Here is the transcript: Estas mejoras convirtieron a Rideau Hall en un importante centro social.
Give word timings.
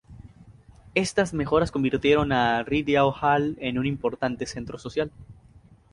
Estas 0.95 1.31
mejoras 1.31 1.69
convirtieron 1.69 2.31
a 2.31 2.63
Rideau 2.63 3.13
Hall 3.21 3.55
en 3.59 3.77
un 3.77 3.85
importante 3.85 4.47
centro 4.47 4.79
social. 4.79 5.11